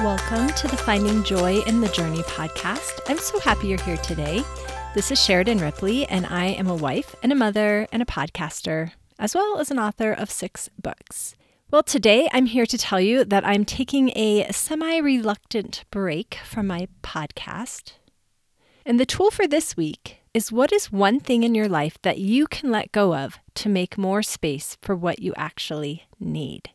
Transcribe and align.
Welcome 0.00 0.48
to 0.48 0.68
the 0.68 0.76
Finding 0.76 1.22
Joy 1.22 1.60
in 1.60 1.80
the 1.80 1.88
Journey 1.88 2.22
podcast. 2.22 3.00
I'm 3.06 3.16
so 3.16 3.38
happy 3.38 3.68
you're 3.68 3.80
here 3.82 3.96
today. 3.98 4.42
This 4.92 5.10
is 5.10 5.22
Sheridan 5.22 5.58
Ripley, 5.58 6.04
and 6.06 6.26
I 6.26 6.46
am 6.46 6.66
a 6.66 6.74
wife 6.74 7.14
and 7.22 7.30
a 7.30 7.36
mother 7.36 7.86
and 7.92 8.02
a 8.02 8.06
podcaster, 8.06 8.90
as 9.20 9.34
well 9.34 9.58
as 9.58 9.70
an 9.70 9.78
author 9.78 10.12
of 10.12 10.32
six 10.32 10.68
books. 10.82 11.36
Well, 11.70 11.84
today 11.84 12.28
I'm 12.32 12.46
here 12.46 12.66
to 12.66 12.76
tell 12.76 13.00
you 13.00 13.24
that 13.24 13.46
I'm 13.46 13.64
taking 13.64 14.10
a 14.16 14.50
semi 14.52 14.98
reluctant 14.98 15.84
break 15.90 16.38
from 16.44 16.66
my 16.66 16.88
podcast. 17.02 17.92
And 18.84 18.98
the 18.98 19.06
tool 19.06 19.30
for 19.30 19.46
this 19.46 19.76
week 19.76 20.18
is 20.34 20.52
what 20.52 20.72
is 20.72 20.92
one 20.92 21.20
thing 21.20 21.44
in 21.44 21.54
your 21.54 21.68
life 21.68 22.02
that 22.02 22.18
you 22.18 22.46
can 22.48 22.70
let 22.70 22.92
go 22.92 23.14
of 23.14 23.38
to 23.54 23.68
make 23.68 23.96
more 23.96 24.22
space 24.22 24.76
for 24.82 24.96
what 24.96 25.20
you 25.20 25.32
actually 25.36 26.04
need? 26.18 26.70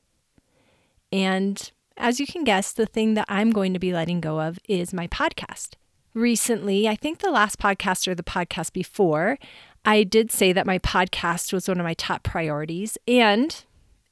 And 1.11 1.71
as 1.99 2.19
you 2.19 2.25
can 2.25 2.43
guess, 2.43 2.71
the 2.71 2.85
thing 2.85 3.13
that 3.13 3.25
I'm 3.27 3.51
going 3.51 3.73
to 3.73 3.79
be 3.79 3.93
letting 3.93 4.21
go 4.21 4.39
of 4.39 4.57
is 4.67 4.93
my 4.93 5.07
podcast. 5.07 5.73
Recently, 6.13 6.87
I 6.87 6.95
think 6.95 7.19
the 7.19 7.29
last 7.29 7.59
podcast 7.59 8.07
or 8.07 8.15
the 8.15 8.23
podcast 8.23 8.73
before, 8.73 9.37
I 9.85 10.03
did 10.03 10.31
say 10.31 10.53
that 10.53 10.65
my 10.65 10.79
podcast 10.79 11.53
was 11.53 11.67
one 11.67 11.79
of 11.79 11.83
my 11.83 11.93
top 11.93 12.23
priorities, 12.23 12.97
and 13.07 13.63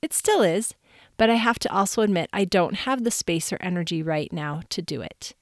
it 0.01 0.13
still 0.13 0.41
is. 0.41 0.75
But 1.15 1.29
I 1.29 1.35
have 1.35 1.57
to 1.59 1.73
also 1.73 2.03
admit, 2.03 2.29
I 2.31 2.45
don't 2.45 2.75
have 2.75 3.03
the 3.03 3.09
space 3.09 3.51
or 3.51 3.57
energy 3.61 4.03
right 4.03 4.31
now 4.31 4.61
to 4.69 4.81
do 4.81 5.01
it. 5.01 5.33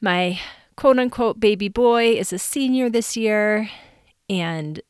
My 0.00 0.38
quote 0.76 0.98
unquote 0.98 1.40
baby 1.40 1.68
boy 1.68 2.12
is 2.12 2.32
a 2.32 2.38
senior 2.38 2.88
this 2.88 3.16
year 3.16 3.70
and 4.28 4.80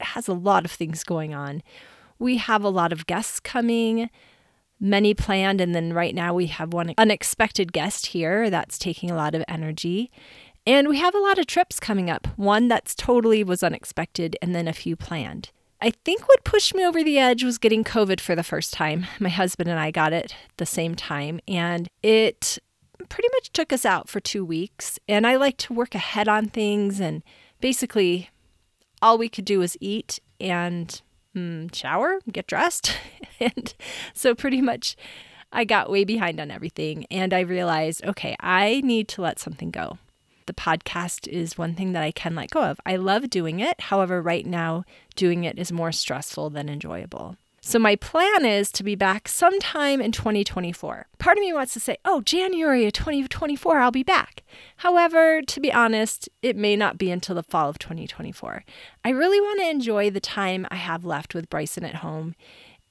has 0.00 0.28
a 0.28 0.32
lot 0.32 0.64
of 0.64 0.70
things 0.70 1.04
going 1.04 1.34
on. 1.34 1.62
We 2.18 2.38
have 2.38 2.64
a 2.64 2.70
lot 2.70 2.92
of 2.92 3.06
guests 3.06 3.40
coming 3.40 4.08
many 4.80 5.14
planned. 5.14 5.60
And 5.60 5.74
then 5.74 5.92
right 5.92 6.14
now 6.14 6.34
we 6.34 6.46
have 6.46 6.72
one 6.72 6.94
unexpected 6.98 7.72
guest 7.72 8.06
here 8.06 8.50
that's 8.50 8.78
taking 8.78 9.10
a 9.10 9.16
lot 9.16 9.34
of 9.34 9.44
energy. 9.46 10.10
And 10.66 10.88
we 10.88 10.98
have 10.98 11.14
a 11.14 11.20
lot 11.20 11.38
of 11.38 11.46
trips 11.46 11.80
coming 11.80 12.10
up. 12.10 12.26
One 12.36 12.68
that's 12.68 12.94
totally 12.94 13.42
was 13.42 13.62
unexpected, 13.62 14.36
and 14.42 14.54
then 14.54 14.68
a 14.68 14.72
few 14.72 14.94
planned. 14.94 15.50
I 15.80 15.90
think 15.90 16.28
what 16.28 16.44
pushed 16.44 16.74
me 16.74 16.84
over 16.84 17.02
the 17.02 17.18
edge 17.18 17.42
was 17.42 17.56
getting 17.56 17.84
COVID 17.84 18.20
for 18.20 18.36
the 18.36 18.42
first 18.42 18.74
time. 18.74 19.06
My 19.18 19.30
husband 19.30 19.70
and 19.70 19.80
I 19.80 19.90
got 19.90 20.12
it 20.12 20.34
the 20.58 20.66
same 20.66 20.94
time, 20.94 21.40
and 21.48 21.88
it 22.02 22.58
pretty 23.08 23.28
much 23.32 23.52
took 23.52 23.72
us 23.72 23.86
out 23.86 24.08
for 24.10 24.20
two 24.20 24.44
weeks. 24.44 24.98
And 25.08 25.26
I 25.26 25.36
like 25.36 25.56
to 25.58 25.72
work 25.72 25.94
ahead 25.94 26.28
on 26.28 26.48
things, 26.48 27.00
and 27.00 27.22
basically, 27.60 28.28
all 29.00 29.16
we 29.16 29.30
could 29.30 29.46
do 29.46 29.60
was 29.60 29.78
eat 29.80 30.20
and 30.38 31.00
mm, 31.36 31.74
shower, 31.74 32.18
get 32.30 32.46
dressed. 32.46 32.96
and 33.40 33.74
so 34.14 34.34
pretty 34.34 34.60
much 34.60 34.96
I 35.52 35.64
got 35.64 35.90
way 35.90 36.04
behind 36.04 36.40
on 36.40 36.50
everything 36.50 37.06
and 37.10 37.32
I 37.34 37.40
realized, 37.40 38.04
okay, 38.04 38.36
I 38.40 38.80
need 38.84 39.08
to 39.08 39.22
let 39.22 39.38
something 39.38 39.70
go. 39.70 39.98
The 40.46 40.54
podcast 40.54 41.28
is 41.28 41.58
one 41.58 41.74
thing 41.74 41.92
that 41.92 42.02
I 42.02 42.10
can 42.10 42.34
let 42.34 42.50
go 42.50 42.62
of. 42.64 42.80
I 42.84 42.96
love 42.96 43.30
doing 43.30 43.60
it. 43.60 43.80
However, 43.82 44.20
right 44.20 44.44
now, 44.44 44.84
doing 45.14 45.44
it 45.44 45.58
is 45.58 45.70
more 45.70 45.92
stressful 45.92 46.50
than 46.50 46.68
enjoyable. 46.68 47.36
So 47.70 47.78
my 47.78 47.94
plan 47.94 48.44
is 48.44 48.72
to 48.72 48.82
be 48.82 48.96
back 48.96 49.28
sometime 49.28 50.00
in 50.00 50.10
2024. 50.10 51.06
Part 51.18 51.38
of 51.38 51.40
me 51.40 51.52
wants 51.52 51.72
to 51.74 51.78
say, 51.78 51.98
oh, 52.04 52.20
January 52.20 52.84
of 52.84 52.94
2024, 52.94 53.78
I'll 53.78 53.92
be 53.92 54.02
back. 54.02 54.42
However, 54.78 55.40
to 55.42 55.60
be 55.60 55.72
honest, 55.72 56.28
it 56.42 56.56
may 56.56 56.74
not 56.74 56.98
be 56.98 57.12
until 57.12 57.36
the 57.36 57.44
fall 57.44 57.68
of 57.68 57.78
2024. 57.78 58.64
I 59.04 59.10
really 59.10 59.40
want 59.40 59.60
to 59.60 59.70
enjoy 59.70 60.10
the 60.10 60.18
time 60.18 60.66
I 60.68 60.74
have 60.74 61.04
left 61.04 61.32
with 61.32 61.48
Bryson 61.48 61.84
at 61.84 61.94
home. 61.94 62.34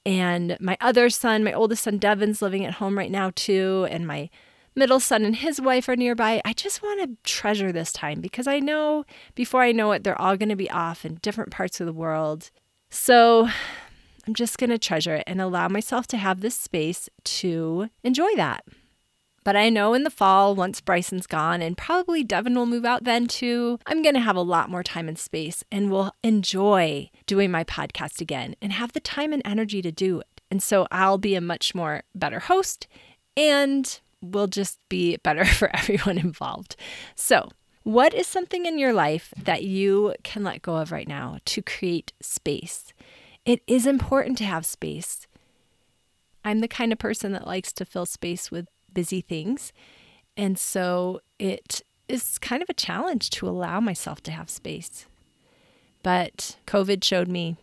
And 0.06 0.56
my 0.60 0.78
other 0.80 1.10
son, 1.10 1.44
my 1.44 1.52
oldest 1.52 1.84
son, 1.84 1.98
Devin's 1.98 2.40
living 2.40 2.64
at 2.64 2.72
home 2.76 2.96
right 2.96 3.10
now 3.10 3.32
too. 3.34 3.86
And 3.90 4.06
my 4.06 4.30
middle 4.74 4.98
son 4.98 5.26
and 5.26 5.36
his 5.36 5.60
wife 5.60 5.90
are 5.90 5.96
nearby. 5.96 6.40
I 6.42 6.54
just 6.54 6.82
want 6.82 7.02
to 7.02 7.30
treasure 7.30 7.70
this 7.70 7.92
time 7.92 8.22
because 8.22 8.46
I 8.46 8.60
know 8.60 9.04
before 9.34 9.60
I 9.60 9.72
know 9.72 9.92
it, 9.92 10.04
they're 10.04 10.18
all 10.18 10.38
going 10.38 10.48
to 10.48 10.56
be 10.56 10.70
off 10.70 11.04
in 11.04 11.16
different 11.16 11.50
parts 11.50 11.80
of 11.80 11.86
the 11.86 11.92
world. 11.92 12.50
So 12.88 13.50
I'm 14.30 14.34
just 14.34 14.58
going 14.58 14.70
to 14.70 14.78
treasure 14.78 15.16
it 15.16 15.24
and 15.26 15.40
allow 15.40 15.66
myself 15.66 16.06
to 16.06 16.16
have 16.16 16.40
this 16.40 16.56
space 16.56 17.08
to 17.24 17.90
enjoy 18.04 18.36
that. 18.36 18.62
But 19.42 19.56
I 19.56 19.70
know 19.70 19.92
in 19.92 20.04
the 20.04 20.08
fall, 20.08 20.54
once 20.54 20.80
Bryson's 20.80 21.26
gone, 21.26 21.60
and 21.60 21.76
probably 21.76 22.22
Devin 22.22 22.54
will 22.54 22.64
move 22.64 22.84
out 22.84 23.02
then 23.02 23.26
too, 23.26 23.80
I'm 23.86 24.02
going 24.02 24.14
to 24.14 24.20
have 24.20 24.36
a 24.36 24.40
lot 24.40 24.70
more 24.70 24.84
time 24.84 25.08
and 25.08 25.18
space 25.18 25.64
and 25.72 25.90
will 25.90 26.12
enjoy 26.22 27.10
doing 27.26 27.50
my 27.50 27.64
podcast 27.64 28.20
again 28.20 28.54
and 28.62 28.72
have 28.72 28.92
the 28.92 29.00
time 29.00 29.32
and 29.32 29.42
energy 29.44 29.82
to 29.82 29.90
do 29.90 30.20
it. 30.20 30.40
And 30.48 30.62
so 30.62 30.86
I'll 30.92 31.18
be 31.18 31.34
a 31.34 31.40
much 31.40 31.74
more 31.74 32.04
better 32.14 32.38
host 32.38 32.86
and 33.36 33.98
will 34.22 34.46
just 34.46 34.78
be 34.88 35.16
better 35.16 35.44
for 35.58 35.74
everyone 35.74 36.18
involved. 36.18 36.76
So, 37.16 37.48
what 37.82 38.14
is 38.14 38.28
something 38.28 38.64
in 38.64 38.78
your 38.78 38.92
life 38.92 39.34
that 39.36 39.64
you 39.64 40.14
can 40.22 40.44
let 40.44 40.62
go 40.62 40.76
of 40.76 40.92
right 40.92 41.08
now 41.08 41.38
to 41.46 41.62
create 41.62 42.12
space? 42.22 42.92
It 43.44 43.62
is 43.66 43.86
important 43.86 44.38
to 44.38 44.44
have 44.44 44.66
space. 44.66 45.26
I'm 46.44 46.60
the 46.60 46.68
kind 46.68 46.92
of 46.92 46.98
person 46.98 47.32
that 47.32 47.46
likes 47.46 47.72
to 47.74 47.84
fill 47.84 48.06
space 48.06 48.50
with 48.50 48.66
busy 48.92 49.20
things. 49.20 49.72
And 50.36 50.58
so 50.58 51.20
it 51.38 51.82
is 52.08 52.38
kind 52.38 52.62
of 52.62 52.70
a 52.70 52.74
challenge 52.74 53.30
to 53.30 53.48
allow 53.48 53.80
myself 53.80 54.22
to 54.22 54.32
have 54.32 54.48
space. 54.48 55.06
But 56.02 56.56
COVID 56.66 57.04
showed 57.04 57.28
me 57.28 57.56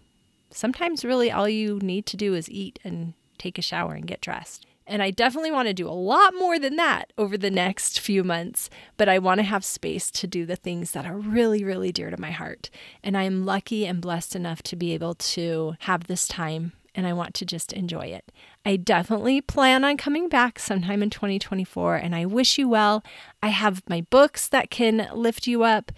sometimes 0.52 1.04
really 1.04 1.32
all 1.32 1.50
you 1.50 1.80
need 1.80 2.06
to 2.08 2.18
do 2.18 2.34
is 2.36 2.50
eat 2.50 2.80
and 2.84 3.14
take 3.38 3.58
a 3.58 3.64
shower 3.64 3.94
and 3.94 4.06
get 4.06 4.22
dressed. 4.22 4.67
And 4.88 5.04
I 5.04 5.12
definitely 5.12 5.52
want 5.52 5.68
to 5.68 5.74
do 5.74 5.88
a 5.88 5.92
lot 5.92 6.34
more 6.34 6.58
than 6.58 6.78
that 6.78 7.12
over 7.18 7.38
the 7.38 7.52
next 7.52 8.00
few 8.00 8.24
months, 8.24 8.70
but 8.96 9.10
I 9.10 9.20
want 9.20 9.40
to 9.40 9.44
have 9.44 9.66
space 9.66 10.10
to 10.12 10.28
do 10.28 10.46
the 10.46 10.56
things 10.56 10.94
that 10.94 11.06
are 11.06 11.18
really, 11.18 11.64
really 11.64 11.92
dear 11.92 12.10
to 12.10 12.20
my 12.20 12.32
heart. 12.32 12.70
And 13.04 13.18
I 13.18 13.24
am 13.24 13.46
lucky 13.46 13.86
and 13.86 14.02
blessed 14.02 14.36
enough 14.36 14.64
to 14.64 14.78
be 14.78 14.94
able 14.94 15.16
to 15.16 15.76
have 15.80 16.06
this 16.06 16.28
time 16.28 16.72
and 16.98 17.06
I 17.06 17.14
want 17.14 17.36
to 17.36 17.46
just 17.46 17.74
enjoy 17.74 18.08
it. 18.08 18.32
I 18.66 18.76
definitely 18.76 19.40
plan 19.40 19.86
on 19.86 19.98
coming 19.98 20.30
back 20.30 20.58
sometime 20.58 21.04
in 21.04 21.12
2024 21.12 21.96
and 21.96 22.16
I 22.16 22.26
wish 22.26 22.58
you 22.58 22.68
well. 22.68 23.04
I 23.44 23.50
have 23.50 23.84
my 23.88 24.02
books 24.10 24.48
that 24.48 24.72
can 24.72 25.08
lift 25.14 25.46
you 25.46 25.64
up, 25.64 25.92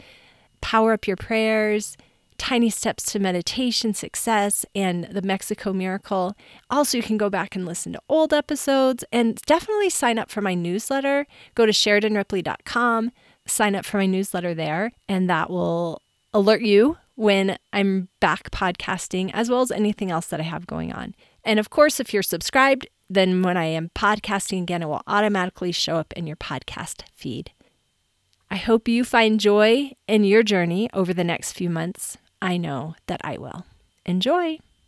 power 0.60 0.92
up 0.92 1.08
your 1.08 1.16
prayers, 1.16 1.96
Tiny 2.40 2.72
Steps 2.72 3.04
to 3.12 3.20
Meditation 3.20 3.94
Success, 3.94 4.66
and 4.74 5.04
the 5.06 5.22
Mexico 5.22 5.72
Miracle. 5.72 6.36
Also, 6.72 6.98
you 6.98 7.04
can 7.04 7.18
go 7.18 7.30
back 7.30 7.56
and 7.56 7.66
listen 7.66 7.94
to 7.94 8.02
old 8.10 8.34
episodes 8.34 9.04
and 9.12 9.36
definitely 9.46 9.90
sign 9.92 10.18
up 10.18 10.32
for 10.32 10.42
my 10.42 10.56
newsletter. 10.56 11.28
Go 11.54 11.68
to 11.68 11.72
SheridanRipley.com, 11.72 13.12
sign 13.46 13.76
up 13.76 13.86
for 13.86 13.98
my 13.98 14.08
newsletter 14.08 14.56
there, 14.56 14.92
and 15.08 15.30
that 15.30 15.50
will 15.50 16.02
alert 16.34 16.62
you 16.62 16.98
when 17.16 17.58
I'm 17.74 18.08
back 18.22 18.50
podcasting, 18.50 19.30
as 19.34 19.50
well 19.50 19.62
as 19.62 19.72
anything 19.72 20.10
else 20.10 20.28
that 20.28 20.40
I 20.40 20.44
have 20.44 20.66
going 20.66 20.94
on. 20.94 21.14
And 21.44 21.60
of 21.60 21.70
course, 21.70 22.00
if 22.00 22.14
you're 22.14 22.24
subscribed, 22.24 22.88
then 23.10 23.42
when 23.42 23.58
I 23.58 23.66
am 23.66 23.92
podcasting 23.94 24.62
again, 24.62 24.82
it 24.82 24.88
will 24.88 25.04
automatically 25.06 25.74
show 25.74 25.98
up 25.98 26.14
in 26.14 26.26
your 26.26 26.38
podcast 26.38 27.04
feed. 27.14 27.52
I 28.50 28.56
hope 28.56 28.88
you 28.88 29.04
find 29.04 29.40
joy 29.40 29.92
in 30.08 30.24
your 30.24 30.42
journey 30.42 30.90
over 30.94 31.14
the 31.14 31.24
next 31.24 31.52
few 31.54 31.70
months. 31.70 32.18
I 32.42 32.58
know 32.58 32.96
that 33.08 33.22
I 33.24 33.38
will. 33.38 33.66
Enjoy! 34.06 34.60